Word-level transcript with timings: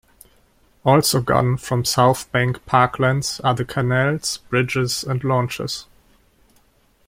Also 0.83 1.21
gone 1.21 1.57
from 1.57 1.85
South 1.85 2.31
Bank 2.31 2.65
Parklands 2.65 3.39
are 3.43 3.53
the 3.53 3.63
canals, 3.63 4.39
bridges 4.49 5.03
and 5.03 5.23
launches. 5.23 5.85